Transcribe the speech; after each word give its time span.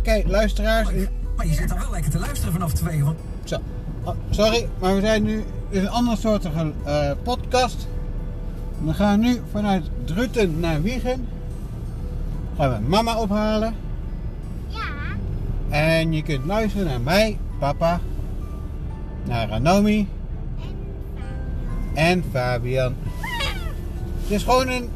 Oké, 0.00 0.22
luisteraars. 0.26 0.88
Maar 1.36 1.46
je 1.46 1.54
zit 1.54 1.68
dan 1.68 1.78
wel 1.78 1.90
lekker 1.90 2.10
te 2.10 2.18
luisteren 2.18 2.52
vanaf 2.52 2.72
twee. 2.72 3.04
Want... 3.04 3.18
Zo. 3.44 3.56
Oh, 4.04 4.14
sorry, 4.30 4.68
maar 4.80 4.94
we 4.94 5.00
zijn 5.00 5.22
nu 5.22 5.44
in 5.68 5.80
een 5.80 5.88
andere 5.88 6.16
soortige 6.16 6.72
eh, 6.84 7.10
podcast. 7.22 7.88
We 8.84 8.94
gaan 8.94 9.20
nu 9.20 9.40
vanuit 9.50 9.84
Druten 10.04 10.60
naar 10.60 10.82
Wiegen. 10.82 11.28
Gaan 12.56 12.72
we 12.72 12.88
mama 12.88 13.16
ophalen. 13.20 13.74
Ja. 14.68 14.78
En 15.68 16.12
je 16.12 16.22
kunt 16.22 16.44
luisteren 16.44 16.86
naar 16.86 17.00
mij, 17.00 17.38
papa, 17.58 18.00
naar 19.24 19.48
Ranomi 19.48 20.08
en 21.94 22.24
Fabian. 22.32 22.94
Het 24.22 24.30
is 24.30 24.42
gewoon 24.42 24.68
een 24.68 24.90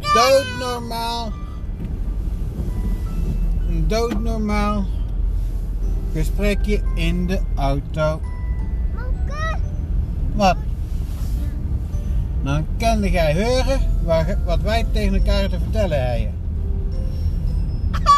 doodnormaal, 0.00 1.32
doodnormaal 3.88 4.84
gesprekje 6.12 6.80
in 6.94 7.26
de 7.26 7.40
auto. 7.54 8.20
Moeke. 8.94 9.58
Wat? 10.34 10.56
Dan 12.42 12.66
kan 12.78 13.00
jij 13.00 13.34
horen 13.34 13.80
wat, 14.44 14.60
wij 14.60 14.86
tegen 14.92 15.14
elkaar 15.14 15.48
te 15.48 15.58
vertellen 15.58 16.10
hebben. 16.10 16.34
Papa. 17.90 18.12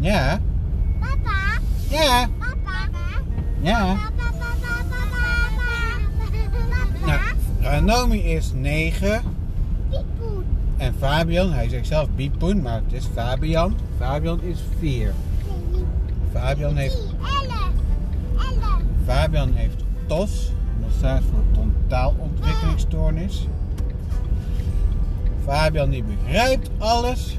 Ja, 0.00 0.40
Papa. 1.00 1.60
ja, 1.88 2.28
Papa. 2.38 2.88
ja. 3.60 3.94
Papa. 3.94 4.32
Papa. 4.38 4.82
Papa. 7.00 7.06
Nou, 7.06 7.20
Ranomi 7.60 8.22
is 8.22 8.52
9 8.52 9.00
Piepoen. 9.00 9.31
Fabian, 10.98 11.52
hij 11.52 11.68
zegt 11.68 11.86
zelf 11.86 12.08
Biepoen, 12.14 12.62
maar 12.62 12.80
het 12.84 12.92
is 12.92 13.06
Fabian. 13.14 13.76
Fabian 13.98 14.42
is 14.42 14.58
4. 14.78 15.12
Fabian 16.32 16.76
heeft. 16.76 16.98
Fabian 19.06 19.52
heeft 19.54 19.84
TOS, 20.06 20.52
dat 20.80 20.90
staat 20.98 21.22
voor 21.30 21.42
totaalontwikkelingsstoornis. 21.52 23.46
Fabian 25.44 25.90
die 25.90 26.04
begrijpt 26.04 26.70
alles, 26.78 27.38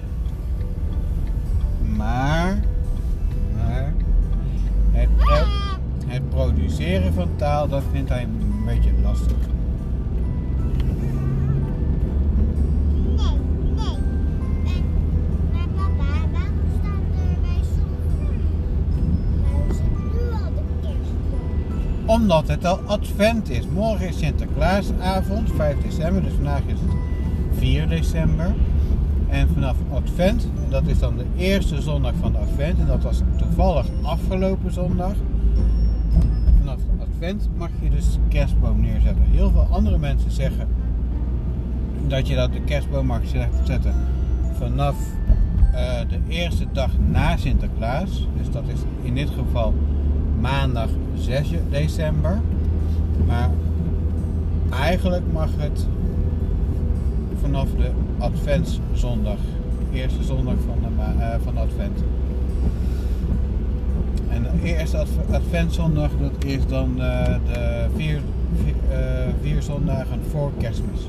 maar, 1.95 2.59
maar 3.55 3.93
het, 4.91 5.09
het 6.07 6.29
produceren 6.29 7.13
van 7.13 7.29
taal, 7.35 7.67
dat 7.67 7.83
vindt 7.91 8.09
hij 8.09 8.23
een 8.23 8.63
beetje 8.65 8.91
lastig. 9.03 9.37
Omdat 22.13 22.47
het 22.47 22.65
al 22.65 22.79
advent 22.85 23.49
is. 23.49 23.67
Morgen 23.67 24.07
is 24.07 24.17
Sinterklaasavond, 24.17 25.51
5 25.55 25.81
december, 25.81 26.23
dus 26.23 26.33
vandaag 26.33 26.61
is 26.65 26.79
het 26.79 26.91
4 27.57 27.87
december. 27.87 28.55
En 29.29 29.49
vanaf 29.53 29.75
advent, 29.93 30.47
dat 30.69 30.87
is 30.87 30.99
dan 30.99 31.17
de 31.17 31.25
eerste 31.37 31.81
zondag 31.81 32.13
van 32.19 32.31
de 32.31 32.37
advent, 32.37 32.79
en 32.79 32.85
dat 32.85 33.03
was 33.03 33.21
toevallig 33.37 33.85
afgelopen 34.01 34.73
zondag. 34.73 35.13
Vanaf 36.59 36.79
advent 36.99 37.49
mag 37.57 37.69
je 37.81 37.89
dus 37.89 38.17
kerstboom 38.29 38.81
neerzetten. 38.81 39.23
Heel 39.31 39.51
veel 39.51 39.67
andere 39.71 39.97
mensen 39.97 40.31
zeggen 40.31 40.67
dat 42.07 42.27
je 42.27 42.35
dat 42.35 42.53
de 42.53 42.61
kerstboom 42.61 43.05
mag 43.05 43.21
zetten 43.63 43.95
vanaf 44.57 44.95
eh, 45.73 45.99
de 46.09 46.19
eerste 46.27 46.65
dag 46.71 46.91
na 47.11 47.37
Sinterklaas. 47.37 48.27
Dus 48.37 48.51
dat 48.51 48.63
is 48.67 48.79
in 49.01 49.15
dit 49.15 49.29
geval 49.29 49.73
maandag 50.43 50.89
6 51.15 51.49
december. 51.69 52.41
Maar 53.27 53.49
eigenlijk 54.69 55.23
mag 55.33 55.49
het 55.57 55.87
vanaf 57.41 57.67
de 57.77 57.91
Adventszondag, 58.17 59.37
eerste 59.93 60.23
zondag 60.23 60.55
van 60.65 60.77
de, 60.81 61.23
eh, 61.23 61.27
van 61.43 61.57
Advent. 61.57 61.99
En 64.29 64.43
de 64.43 64.49
eerste 64.63 64.97
adv- 64.97 65.33
Adventszondag, 65.33 66.09
dat 66.19 66.43
is 66.45 66.67
dan 66.67 67.01
eh, 67.01 67.35
de 67.53 67.85
vier, 67.95 68.19
vier, 68.63 68.75
eh, 68.89 69.27
vier 69.41 69.61
zondagen 69.61 70.19
voor 70.31 70.51
Kerstmis. 70.57 71.01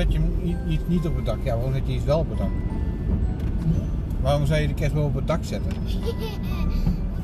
Zet 0.00 0.12
je 0.12 0.18
hem 0.18 0.30
niet, 0.42 0.66
niet, 0.66 0.88
niet 0.88 1.06
op 1.06 1.16
het 1.16 1.24
dak? 1.24 1.38
Ja, 1.42 1.54
waarom 1.54 1.72
zet 1.72 1.82
je 1.86 1.92
iets 1.92 2.04
wel 2.04 2.18
op 2.18 2.28
het 2.28 2.38
dak? 2.38 2.50
Waarom 4.20 4.46
zou 4.46 4.60
je 4.60 4.66
de 4.66 4.74
kerstboom 4.74 5.04
op 5.04 5.14
het 5.14 5.26
dak 5.26 5.44
zetten? 5.44 5.72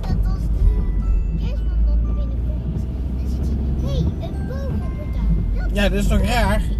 Omdat 0.09 0.27
als 0.27 0.41
de 0.41 1.45
kerstman 1.45 1.79
dan 1.87 1.99
binnenkomt, 2.05 2.79
dan 2.87 3.09
hij... 3.81 3.81
Hé, 3.81 3.89
hey, 3.89 4.29
een 4.29 4.47
boom 4.49 4.81
op 4.83 4.93
het 4.99 5.13
dak. 5.15 5.65
Dat 5.65 5.77
Ja, 5.77 5.89
dat 5.89 5.99
is 5.99 6.07
toch 6.07 6.21
raar? 6.21 6.63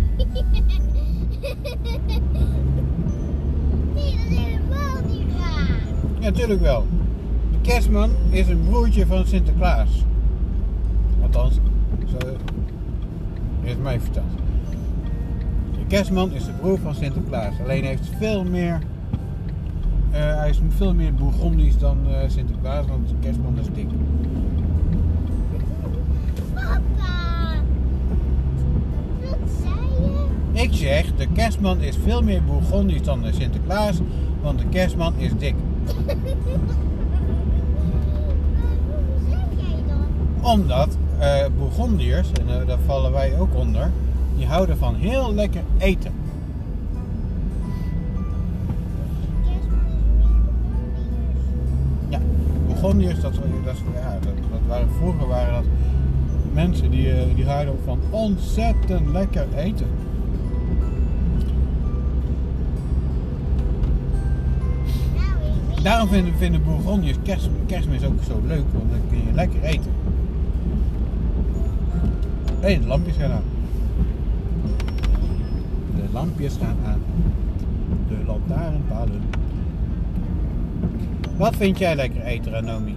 Nee, 3.95 4.17
dat 4.17 4.31
is 4.31 4.39
helemaal 4.39 5.03
niet 5.09 5.33
raar. 5.39 5.81
Ja, 6.19 6.31
natuurlijk 6.31 6.61
wel. 6.61 6.87
De 7.51 7.71
kerstman 7.71 8.11
is 8.31 8.49
een 8.49 8.65
broertje 8.65 9.07
van 9.07 9.27
Sinterklaas. 9.27 10.05
Althans, 11.23 11.55
zo 12.07 12.17
heeft 13.63 13.79
mij 13.79 14.01
verteld. 14.01 14.36
Kerstman 15.89 16.33
is 16.33 16.45
de 16.45 16.53
broer 16.53 16.79
van 16.79 16.95
Sinterklaas. 16.95 17.55
Alleen 17.63 17.85
heeft 17.85 18.11
veel 18.19 18.45
meer. 18.45 18.79
eh, 20.11 20.37
hij 20.37 20.49
is 20.49 20.61
veel 20.69 20.95
meer 20.95 21.15
Bourgondisch 21.15 21.79
dan 21.79 21.99
eh, 22.09 22.29
Sinterklaas, 22.29 22.87
want 22.87 23.09
de 23.09 23.15
kerstman 23.21 23.59
is 23.59 23.67
dik. 23.75 23.87
Papa. 26.55 26.81
Wat 29.21 29.39
zei 29.63 29.75
je? 30.53 30.63
Ik 30.63 30.73
zeg, 30.73 31.15
de 31.17 31.27
kerstman 31.33 31.81
is 31.81 31.97
veel 32.05 32.23
meer 32.23 32.43
Bourgondisch 32.45 33.03
dan 33.03 33.23
de 33.23 33.33
Sinterklaas, 33.33 34.01
want 34.43 34.59
de 34.59 34.69
kerstman 34.69 35.15
is 35.17 35.31
dik. 35.39 35.55
Hoe 35.87 36.05
zeg 39.31 39.39
jij 39.57 39.83
dan? 39.87 40.51
Omdat 40.53 40.97
Bourgondiërs, 41.59 42.29
en 42.33 42.67
daar 42.67 42.79
vallen 42.87 43.13
wij 43.13 43.39
ook 43.39 43.55
onder, 43.55 43.91
die 44.37 44.47
houden 44.47 44.79
van 44.79 44.95
heel 44.95 45.35
lekker 45.35 45.63
eten. 45.79 46.13
Burgondiërs. 49.43 49.65
Ja, 52.09 52.19
Bourgondiërs, 52.67 53.21
dat, 53.21 53.35
dat, 53.65 53.77
ja, 53.95 54.13
dat, 54.13 54.35
dat 54.51 54.61
waren, 54.67 54.89
vroeger 54.99 55.27
waren 55.27 55.53
dat 55.55 55.65
mensen 56.53 56.91
die, 56.91 57.13
eh, 57.13 57.35
die 57.35 57.47
houden 57.47 57.75
van 57.85 57.99
ontzettend 58.11 59.09
lekker 59.09 59.47
eten. 59.57 59.87
Daarom 65.83 66.09
vinden, 66.09 66.35
vinden 66.35 66.63
kerst, 67.23 67.49
kerstmis 67.67 68.05
ook 68.05 68.23
zo 68.29 68.41
leuk, 68.47 68.65
want 68.73 68.91
dan 68.91 69.01
kun 69.09 69.19
je 69.19 69.33
lekker 69.35 69.63
eten. 69.63 69.93
Hé, 72.61 72.73
hey, 72.73 72.81
de 72.81 72.87
lampjes 72.87 73.17
gaan 73.17 73.33
aan. 73.33 73.56
De 76.07 76.13
lampjes 76.13 76.57
gaan 76.57 76.77
aan. 76.87 77.01
De 78.09 78.25
lantaarnpalen. 78.27 79.23
Wat 81.37 81.57
vind 81.57 81.79
jij 81.79 81.97
lekker 81.97 82.23
eten, 82.23 82.53
Ranomi? 82.53 82.95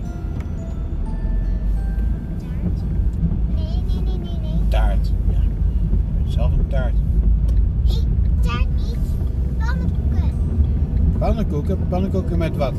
Nee, 3.56 3.84
nee, 3.88 4.01
nee, 4.04 4.18
nee, 4.18 4.39
nee. 4.42 4.68
Taart. 4.68 5.12
Ja. 5.30 5.38
Ik 5.38 6.16
vind 6.18 6.34
zelf 6.34 6.51
een 6.51 6.68
taart. 6.68 6.94
Nee, 7.86 7.98
taart 8.42 8.68
niet. 8.75 8.98
Pannenkoeken. 9.57 10.31
Pannenkoeken? 11.19 11.88
Pannenkoeken 11.88 12.38
met 12.38 12.57
wat? 12.57 12.74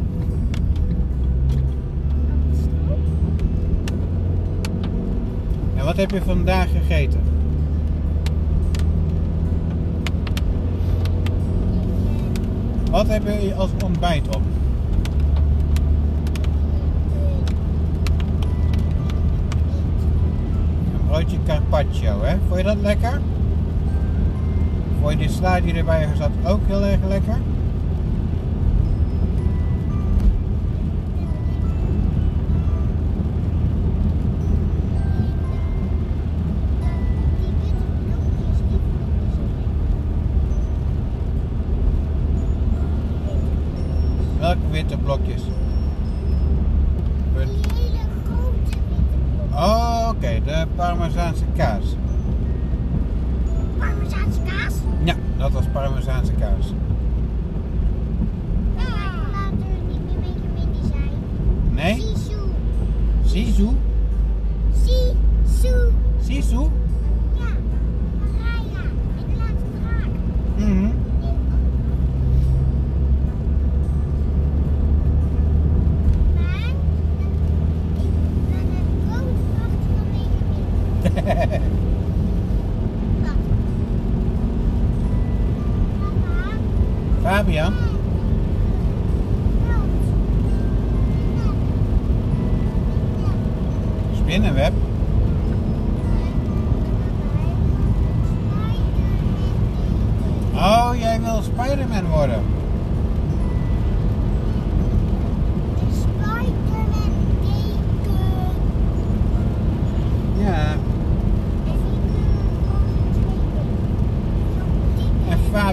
En 5.76 5.84
wat 5.84 5.96
heb 5.96 6.10
je 6.10 6.22
vandaag 6.22 6.70
gegeten? 6.70 7.20
Wat 12.90 13.08
heb 13.08 13.22
je 13.26 13.54
als 13.54 13.70
ontbijt 13.84 14.28
op? 14.28 14.42
Een 20.94 21.06
broodje 21.06 21.36
carpaccio, 21.46 22.22
hè? 22.22 22.36
Vond 22.48 22.60
je 22.60 22.66
dat 22.66 22.80
lekker? 22.80 23.20
Vond 25.00 25.12
je 25.12 25.18
die 25.18 25.28
sla 25.28 25.60
die 25.60 25.74
erbij 25.74 26.08
zat 26.16 26.30
ook 26.46 26.60
heel 26.66 26.84
erg 26.84 27.00
lekker? 27.08 27.38
Blokjes? 45.10 45.42
Blok. 47.32 47.48
Oh, 49.52 50.08
oké, 50.08 50.40
de 50.44 50.66
Parmezaanse 50.76 51.44
kaas. 51.56 51.89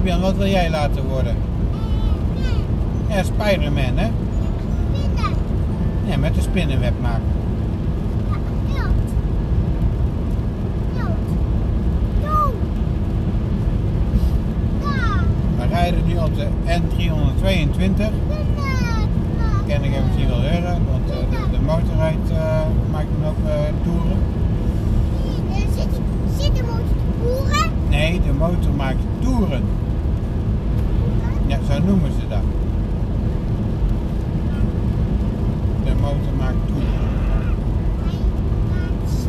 Fabian, 0.07 0.21
wat 0.21 0.37
wil 0.37 0.47
jij 0.47 0.69
laten 0.69 1.07
worden? 1.07 1.35
Ja, 3.07 3.23
Spider-Man, 3.23 3.97
hè? 3.97 4.09
Ja, 6.05 6.17
met 6.17 6.35
de 6.35 6.41
spinnenweb 6.41 6.93
maken. 7.01 7.35
We 15.57 15.65
rijden 15.69 16.05
nu 16.05 16.17
op 16.17 16.35
de 16.35 16.47
N322. 16.65 18.13
Ken 19.67 19.83
ik 19.83 19.93
hem 19.93 20.03
misschien 20.03 20.27
wel 20.27 20.41
horen, 20.41 20.85
want 20.91 21.07
de, 21.51 21.59
motorrijd 21.65 22.31
eh, 22.31 22.61
maakt 22.91 23.07
dan 23.19 23.29
ook 23.29 23.37
toeren. 23.83 24.17
Zit 26.37 26.55
de 26.55 26.63
motor? 26.63 27.69
Nee, 27.89 28.21
de 28.21 28.33
motor 28.33 28.73
maakt 28.75 28.99
toeren. 29.19 29.63
Ja, 31.47 31.57
zo 31.69 31.79
noemen 31.85 32.11
ze 32.11 32.27
dat. 32.27 32.41
De 35.83 35.91
motor 36.01 36.33
maakt 36.37 36.67
toeren. 36.67 37.05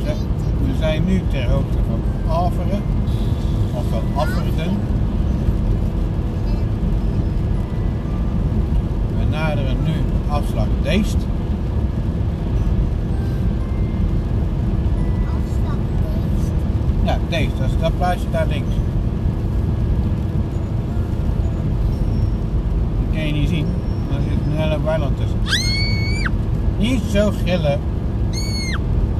We- 0.04 0.76
zijn 0.78 1.04
nu 1.04 1.22
ter 1.30 1.50
hoogte 1.50 1.78
van 1.88 2.30
Alveren, 2.32 2.82
of 3.74 3.84
van 3.90 4.02
Afferden. 4.14 4.76
We 9.18 9.24
naderen 9.30 9.76
nu 9.84 9.92
afslag 10.28 10.66
Deest. 10.82 11.16
Ja, 17.04 17.18
Deest, 17.28 17.58
dat 17.58 17.68
is 17.68 17.80
dat 17.80 17.96
plaatsje 17.96 18.30
daar 18.30 18.46
links. 18.46 18.74
Je 23.28 23.34
niet 23.34 23.48
zien, 23.48 23.66
er 24.14 24.20
zit 24.28 24.38
een 24.46 24.58
hele 24.58 24.82
weiland 24.82 25.16
tussen. 25.16 25.38
Niet 26.78 27.02
zo 27.12 27.32
gillen. 27.44 27.80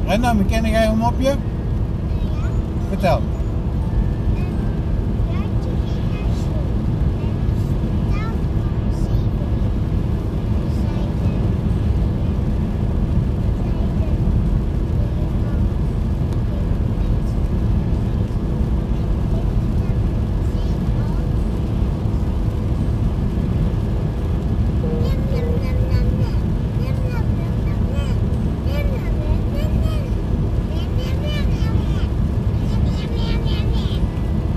Brenda, 0.04 0.34
ken 0.46 0.70
jij 0.70 0.86
een 0.86 0.98
mopje? 0.98 1.34
Vertel. 2.88 3.22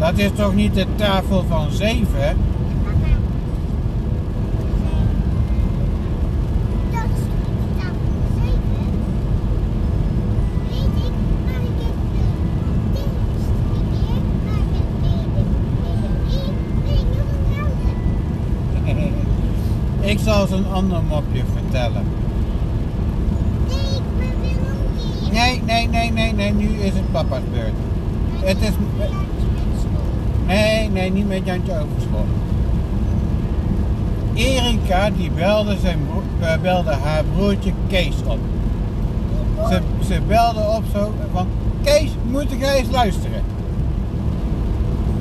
Dat 0.02 0.11
is 0.22 0.32
toch 0.36 0.56
niet 0.56 0.74
de 0.74 0.86
tafel 0.96 1.46
van 1.48 1.72
zeven? 1.72 2.38
Ik 20.00 20.20
zal 20.20 20.48
ze 20.48 20.56
een 20.56 20.66
ander 20.72 21.04
mopje 21.04 21.44
vertellen. 21.54 22.04
Nee, 25.32 25.62
nee, 25.66 25.88
nee, 25.88 26.12
nee, 26.12 26.34
nee, 26.34 26.54
nu 26.54 26.68
is 26.68 26.94
het 26.94 27.12
papa's 27.12 27.42
beurt. 27.52 27.74
Het 28.44 28.62
is... 28.62 28.72
Nee, 30.52 30.90
nee, 30.90 31.12
niet 31.12 31.28
met 31.28 31.42
Jantje 31.44 31.72
Overschot. 31.74 32.26
Erika 34.34 35.10
die 35.10 35.32
belde, 35.32 35.78
zijn 35.82 36.00
bro- 36.08 36.46
eh, 36.46 36.62
belde 36.62 36.92
haar 36.92 37.24
broertje 37.36 37.72
Kees 37.88 38.16
op. 38.28 38.38
Ze, 39.70 39.80
ze 40.08 40.20
belde 40.28 40.60
op 40.60 40.84
zo 40.94 41.14
van... 41.34 41.48
Kees, 41.84 42.10
moet 42.32 42.46
jij 42.60 42.78
eens 42.78 42.92
luisteren. 42.92 43.44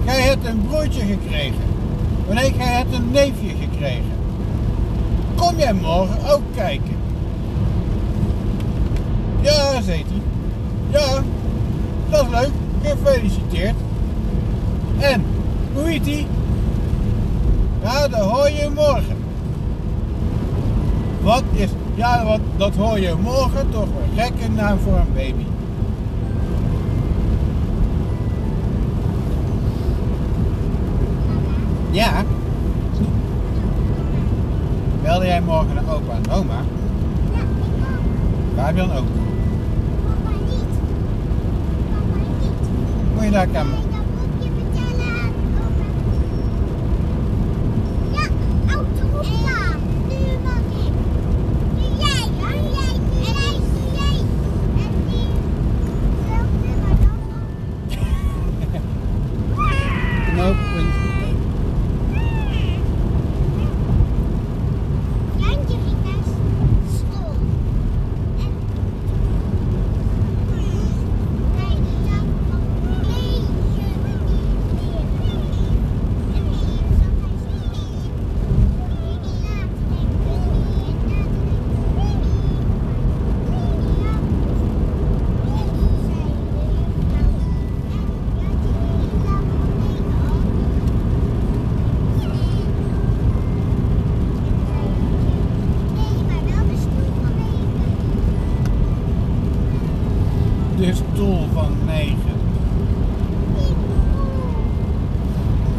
Jij 0.05 0.21
hebt 0.21 0.47
een 0.47 0.63
broertje 0.69 1.01
gekregen. 1.01 1.65
Wanneer 2.27 2.53
jij 2.57 2.67
hebt 2.67 2.95
een 2.95 3.11
neefje 3.11 3.49
gekregen. 3.61 4.13
Kom 5.35 5.59
jij 5.59 5.73
morgen 5.73 6.31
ook 6.33 6.43
kijken? 6.57 6.97
Ja, 9.41 9.81
zei. 9.83 10.05
Ja, 10.91 11.23
dat 12.11 12.25
is 12.25 12.31
leuk. 12.31 12.51
Gefeliciteerd. 12.83 13.75
En, 15.00 15.25
hoe 15.75 15.88
heet 15.88 16.04
die? 16.04 16.26
Ja, 17.83 18.09
dat 18.09 18.21
hoor 18.21 18.50
je 18.50 18.71
morgen. 18.75 19.16
Wat 21.23 21.42
is, 21.52 21.69
ja, 21.95 22.25
wat, 22.25 22.40
dat 22.57 22.76
hoor 22.76 23.00
je 23.00 23.14
morgen 23.23 23.71
toch 23.71 23.83
een 23.85 24.23
gekke 24.23 24.49
naam 24.49 24.78
voor 24.78 24.97
een 24.97 25.12
baby. 25.14 25.47
Ja. 31.90 32.23
Belde 35.02 35.26
jij 35.26 35.40
morgen 35.40 35.75
naar 35.75 35.95
opa 35.95 36.12
en 36.12 36.30
oma? 36.30 36.61
Fabian 38.57 38.92
ook. 38.92 39.04
Moet 43.14 43.25
je 43.25 43.30
daar 43.30 43.47
kan... 43.47 43.66
knooppunt. 60.40 60.95
Jantje 65.37 65.76
ging 65.85 66.04
naar 66.04 66.25
school. 66.97 67.35
En 68.38 68.52
bij 71.57 71.71
de 71.73 72.00
tafel 72.09 72.38
van 72.59 73.07
lezen. 73.09 73.50
je 100.80 100.95
stoel 100.95 101.47
van 101.52 101.73
9. 101.87 102.16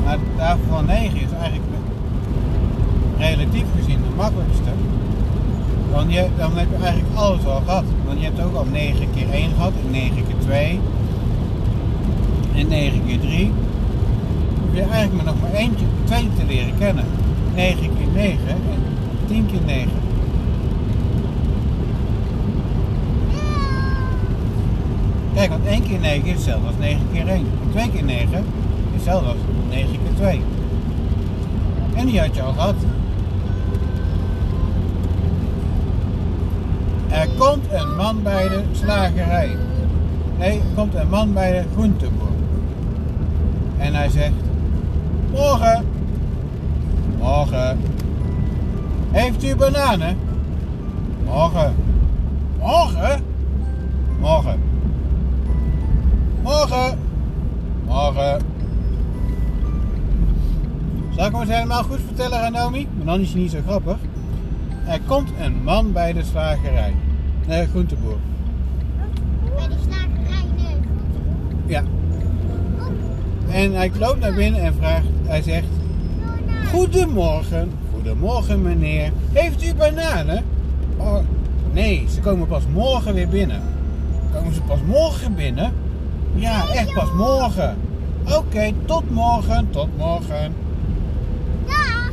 Maar 0.05 0.17
de 0.17 0.23
tafel 0.37 0.65
van 0.69 0.85
9 0.85 1.21
is 1.21 1.31
eigenlijk 1.31 1.63
relatief 3.17 3.65
gezien 3.75 3.99
de 4.01 4.15
makkelijkste. 4.15 4.71
Want 5.91 6.09
dan 6.37 6.57
heb 6.57 6.67
je 6.77 6.83
eigenlijk 6.83 7.15
alles 7.15 7.45
al 7.45 7.61
gehad. 7.65 7.83
Want 8.05 8.19
je 8.19 8.25
hebt 8.25 8.41
ook 8.41 8.55
al 8.55 8.65
9 8.71 9.07
keer 9.15 9.29
1 9.29 9.49
gehad 9.55 9.71
en 9.85 9.91
9 9.91 10.15
keer 10.15 10.35
2 10.39 10.79
en 12.55 12.67
9 12.67 13.05
keer 13.05 13.19
3. 13.19 13.51
Hoef 14.61 14.75
je 14.75 14.81
eigenlijk 14.81 15.13
maar 15.13 15.33
nog 15.33 15.41
maar 15.41 15.53
eentje, 15.53 15.85
twee 16.03 16.29
te 16.37 16.45
leren 16.45 16.77
kennen. 16.77 17.05
9 17.55 17.79
keer 17.79 18.07
9 18.13 18.47
en 18.47 18.59
10 19.27 19.45
keer 19.45 19.61
9. 19.65 19.89
Kijk, 25.33 25.49
want 25.49 25.65
1 25.65 25.83
keer 25.83 25.99
9 25.99 26.25
is 26.25 26.33
hetzelfde 26.33 26.67
als 26.67 26.77
9 26.79 26.99
keer 27.13 27.27
1. 27.27 27.37
En 27.37 27.69
2 27.71 27.89
keer 27.89 28.03
9 28.03 28.27
is 28.29 28.43
hetzelfde 28.93 29.27
als 29.27 29.37
9 29.69 29.89
keer 29.89 30.15
2. 30.15 30.41
En 31.95 32.05
die 32.05 32.19
had 32.19 32.35
je 32.35 32.41
al 32.41 32.53
gehad. 32.53 32.75
Er 37.11 37.27
komt 37.37 37.71
een 37.71 37.95
man 37.95 38.23
bij 38.23 38.49
de 38.49 38.63
slagerij. 38.71 39.57
Nee, 40.37 40.57
er 40.57 40.75
komt 40.75 40.95
een 40.95 41.09
man 41.09 41.33
bij 41.33 41.51
de 41.51 41.67
groenteboer. 41.73 42.29
En 43.77 43.93
hij 43.93 44.09
zegt: 44.09 44.33
Morgen. 45.31 45.85
Morgen. 47.19 47.79
Heeft 49.11 49.43
u 49.43 49.55
bananen? 49.55 50.17
Morgen. 51.25 51.75
Morgen? 52.59 53.23
Morgen. 54.19 54.59
Morgen. 56.43 56.99
Morgen. 57.85 58.41
Zal 61.15 61.25
ik 61.25 61.31
hem 61.31 61.41
eens 61.41 61.49
helemaal 61.49 61.83
goed 61.83 61.99
vertellen, 62.05 62.39
Ranomi? 62.39 62.87
Maar 62.97 63.05
dan 63.05 63.19
is 63.19 63.31
hij 63.31 63.41
niet 63.41 63.51
zo 63.51 63.59
grappig. 63.67 63.97
Er 64.87 64.99
komt 65.07 65.29
een 65.39 65.63
man 65.63 65.91
bij 65.91 66.13
de 66.13 66.23
slagerij. 66.23 66.93
Nee, 67.47 67.67
groenteboer. 67.67 68.17
Bij 69.55 69.67
de 69.67 69.75
slagerij, 69.89 70.45
nee. 70.57 70.75
Ja. 71.65 71.83
En 73.51 73.73
hij 73.73 73.91
loopt 73.99 74.19
naar 74.19 74.33
binnen 74.33 74.61
en 74.61 74.73
vraagt, 74.73 75.05
hij 75.25 75.41
zegt, 75.41 75.65
Goedemorgen, 76.71 77.71
goedemorgen 77.93 78.61
meneer. 78.61 79.11
Heeft 79.31 79.63
u 79.63 79.73
bananen? 79.75 80.43
Oh, 80.97 81.17
nee, 81.73 82.05
ze 82.09 82.19
komen 82.19 82.47
pas 82.47 82.63
morgen 82.73 83.13
weer 83.13 83.27
binnen. 83.27 83.61
Komen 84.33 84.53
ze 84.53 84.61
pas 84.61 84.79
morgen 84.85 85.35
binnen? 85.35 85.73
Ja, 86.35 86.69
echt 86.69 86.93
pas 86.93 87.11
morgen. 87.11 87.77
Oké, 88.37 88.71
tot 88.85 89.11
morgen, 89.11 89.69
tot 89.69 89.97
morgen. 89.97 90.53
Dag. 91.65 92.11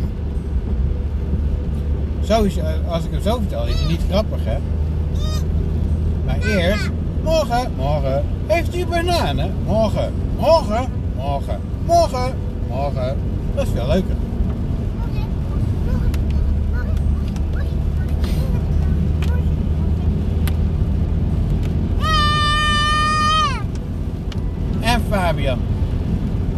Als 2.31 3.05
ik 3.05 3.11
hem 3.11 3.21
zo 3.23 3.39
vertel, 3.39 3.67
is 3.67 3.79
het 3.79 3.89
niet 3.89 4.01
grappig, 4.11 4.39
hè? 4.45 4.59
Maar 6.27 6.39
eerst, 6.39 6.91
morgen, 7.23 7.73
morgen. 7.77 8.25
Heeft 8.47 8.77
u 8.77 8.87
bananen? 8.87 9.53
Morgen, 9.67 10.13
morgen, 10.39 10.89
morgen, 11.17 11.61
morgen, 11.87 12.35
morgen. 12.69 13.17
Dat 13.55 13.67
is 13.67 13.73
veel 13.73 13.87
leuker. 13.87 14.15
En 24.81 25.03
Fabian, 25.11 25.59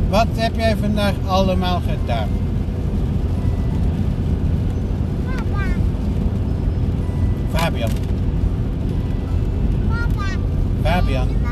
wat 0.08 0.26
heb 0.34 0.56
jij 0.56 0.76
vandaag 0.76 1.14
allemaal 1.26 1.80
gedaan? 1.80 2.28
Fabian, 7.60 7.92
papa. 9.90 10.38
Fabian. 10.82 11.49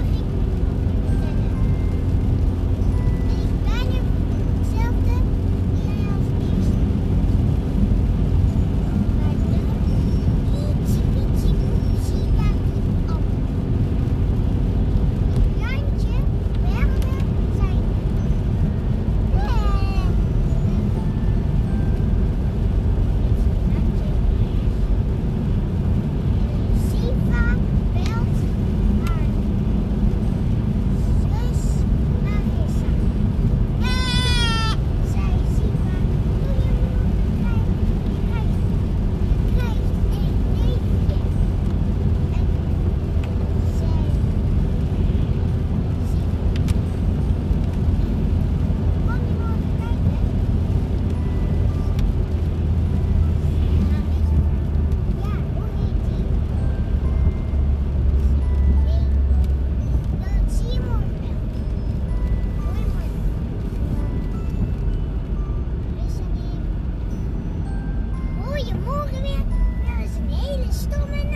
Een 70.90 71.00
hele 71.00 71.27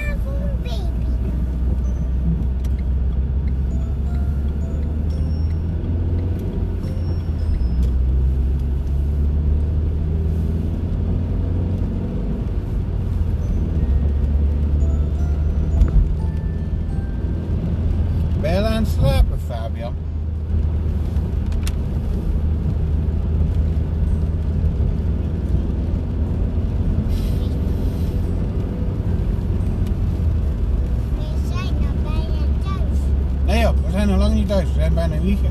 Nee 33.53 33.61
joh, 33.61 33.75
we 33.85 33.91
zijn 33.91 34.09
nog 34.09 34.19
lang 34.19 34.35
niet 34.35 34.49
thuis. 34.49 34.69
We 34.69 34.75
zijn 34.75 34.95
bijna 34.95 35.15
in 35.15 35.23
Wiegen. 35.23 35.47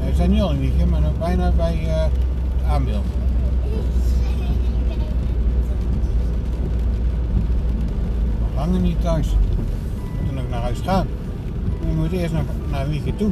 Eh, 0.00 0.06
We 0.08 0.14
zijn 0.14 0.30
nu 0.30 0.40
al 0.40 0.52
in 0.52 0.60
Wiegen, 0.60 0.88
maar 0.88 1.00
nog 1.00 1.18
bijna 1.18 1.52
bij 1.56 1.86
eh 1.86 2.02
het 2.02 2.70
aanbeeld. 2.70 3.04
Nog 8.40 8.54
langer 8.54 8.80
niet 8.80 9.00
thuis. 9.00 9.28
We 9.28 9.36
moeten 10.16 10.34
nog 10.34 10.48
naar 10.48 10.60
huis 10.60 10.80
gaan. 10.80 11.06
We 11.80 11.94
moeten 11.94 12.18
eerst 12.18 12.32
nog 12.32 12.44
naar 12.70 12.88
Wiegen 12.88 13.16
toe. 13.16 13.30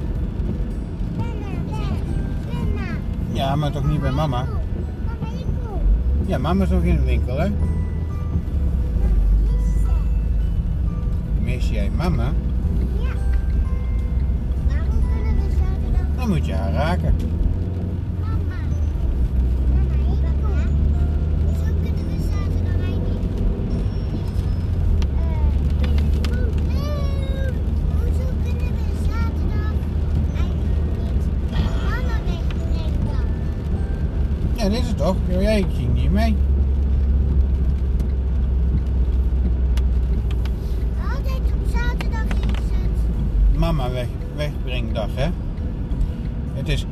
Ja, 3.32 3.56
maar 3.56 3.70
toch 3.72 3.88
niet 3.88 4.00
bij 4.00 4.10
mama. 4.10 4.44
Ja, 6.26 6.38
mama 6.38 6.64
is 6.64 6.70
nog 6.70 6.82
in 6.82 6.96
de 6.96 7.02
winkel, 7.04 7.38
hè? 7.38 7.48
Mis 11.40 11.68
jij 11.70 11.90
mama? 11.96 12.32
Mama 16.30 16.38
wegbrengen 16.38 16.72
dan? 33.04 33.24
Ja, 34.56 34.68
dit 34.68 34.82
is 34.82 34.88
het 34.88 34.96
toch? 34.96 35.16
Jij 35.28 35.66
ging 35.76 35.94
niet 35.94 36.10
mee. 36.10 36.36
Altijd 41.12 41.36
op 41.36 41.68
zaterdag 41.72 42.24
is 42.24 42.70
het... 42.70 43.58
Mama. 43.58 43.88
is 46.68 46.86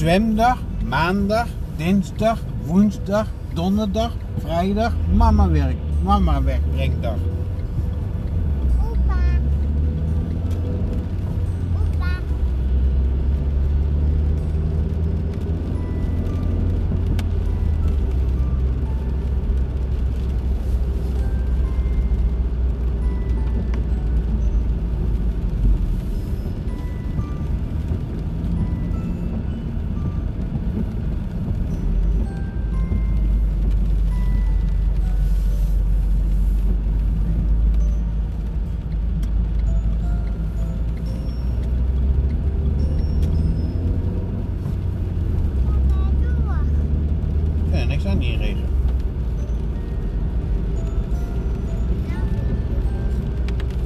zwemdag, 0.00 0.56
maandag, 0.88 1.46
dinsdag, 1.76 2.38
woensdag, 2.64 3.26
donderdag, 3.54 4.12
vrijdag, 4.40 4.92
mama 5.12 5.48
werk, 5.48 5.76
mama 6.04 6.42
werkbrengdag. 6.42 7.20
Opa. 7.20 7.39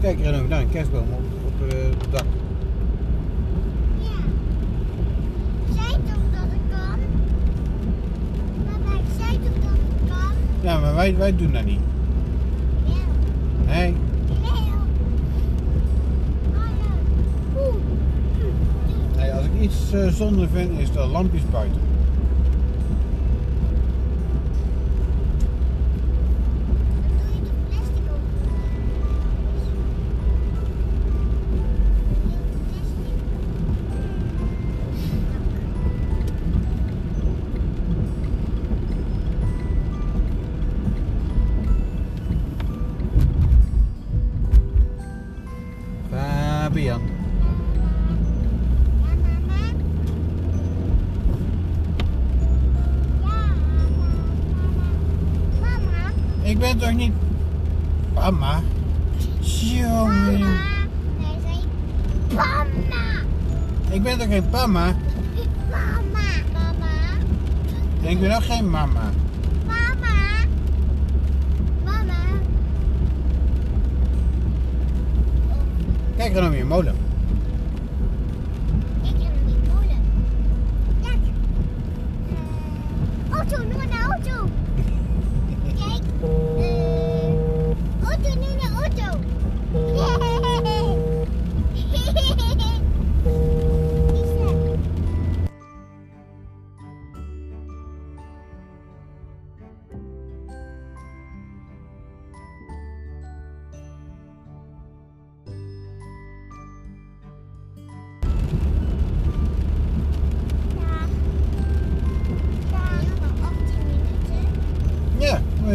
Kijk 0.04 0.24
er 0.24 0.32
nog 0.32 0.48
daar 0.48 0.60
een 0.60 0.70
kerstboom 0.70 1.12
op, 1.12 1.22
op 1.46 1.68
eh, 1.68 1.78
het 1.78 2.10
dak. 2.10 2.24
Ja. 3.98 4.10
Zei 5.74 5.92
toch 5.92 6.22
dat 6.32 6.52
ik 6.52 6.60
kan? 6.70 6.98
Papa, 8.64 8.98
ik 8.98 9.04
zei 9.18 9.38
toch 9.38 9.62
dat 9.62 9.74
ik 9.74 10.08
kan? 10.08 10.32
Ja, 10.60 10.78
maar 10.78 10.94
wij, 10.94 11.16
wij 11.16 11.36
doen 11.36 11.52
dat 11.52 11.64
niet. 11.64 11.80
Ja. 12.84 13.72
Nee. 13.72 13.94
Hm. 17.52 17.78
nee 19.16 19.32
als 19.32 19.44
ik 19.44 19.60
iets 19.60 19.92
eh, 19.92 20.08
zonde 20.08 20.48
vind, 20.48 20.78
is 20.78 20.92
de 20.92 21.06
lampjes 21.06 21.42
buiten. 21.50 21.93
Mama. 68.74 69.12
Mama. 69.66 70.16
Mama. 71.84 72.20
Kijk 76.16 76.34
dan 76.34 76.50
weer 76.50 76.66
molen. 76.66 77.13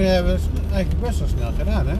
We 0.09 0.15
hebben 0.15 0.33
het 0.33 0.71
eigenlijk 0.71 1.01
best 1.01 1.19
wel 1.19 1.27
snel 1.27 1.51
gedaan, 1.57 1.87
hè? 1.87 1.95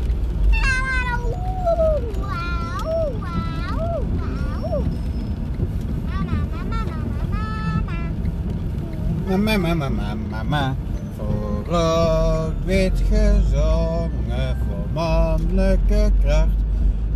Mama, 9.27 9.57
mama, 9.57 9.89
mama, 9.89 10.15
mama. 10.29 10.75
Voor 11.17 11.63
rood-wit 11.67 13.03
gezongen, 13.09 14.57
voor 14.57 14.87
mannelijke 14.93 16.11
kracht. 16.21 16.47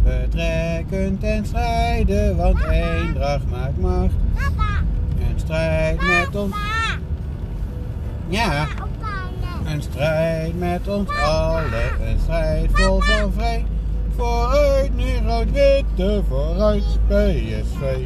We 0.04 0.28
trekken 0.30 1.18
ten 1.18 1.46
strijde, 1.46 2.36
want 2.36 2.60
eendracht 2.64 3.50
maakt 3.50 3.80
macht. 3.80 4.14
Papa, 4.34 4.84
Een 5.20 5.40
strijd 5.40 6.02
met 6.02 6.36
ons... 6.36 6.56
Ja, 8.28 8.68
strijd 9.94 10.60
met 10.60 10.88
ons 10.88 11.10
allen. 11.10 12.08
Een 12.08 12.20
strijd 12.24 12.70
vol 12.74 13.00
van 13.00 13.34
vrij. 13.34 13.66
Vooruit 14.16 14.96
nu 14.96 15.28
rood-witte, 15.28 16.24
vooruit 16.30 16.84
PSV. 17.08 18.06